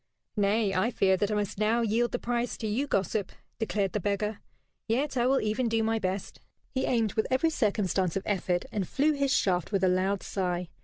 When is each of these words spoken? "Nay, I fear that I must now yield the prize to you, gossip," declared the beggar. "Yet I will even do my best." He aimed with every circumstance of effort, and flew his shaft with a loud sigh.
"Nay, 0.35 0.73
I 0.73 0.89
fear 0.89 1.15
that 1.17 1.29
I 1.29 1.35
must 1.35 1.59
now 1.59 1.81
yield 1.81 2.11
the 2.11 2.17
prize 2.17 2.57
to 2.57 2.65
you, 2.65 2.87
gossip," 2.87 3.31
declared 3.59 3.93
the 3.93 3.99
beggar. 3.99 4.39
"Yet 4.87 5.15
I 5.15 5.27
will 5.27 5.39
even 5.39 5.69
do 5.69 5.83
my 5.83 5.99
best." 5.99 6.39
He 6.73 6.85
aimed 6.85 7.13
with 7.13 7.27
every 7.29 7.51
circumstance 7.51 8.15
of 8.15 8.23
effort, 8.25 8.65
and 8.71 8.87
flew 8.87 9.11
his 9.13 9.31
shaft 9.31 9.71
with 9.71 9.83
a 9.83 9.87
loud 9.87 10.23
sigh. 10.23 10.69